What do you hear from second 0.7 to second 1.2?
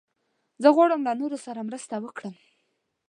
غواړم له